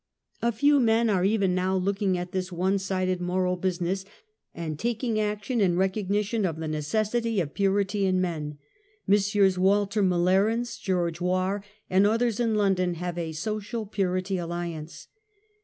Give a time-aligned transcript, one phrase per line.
[0.41, 4.03] A few men are even now looking at this one sided moral business
[4.51, 8.57] and taking action in recognition of the necessity of purity in men.
[9.05, 9.59] Messrs.
[9.59, 15.07] Walter M'Larens, George Warr, and others in London havo a Social Purity Alliance.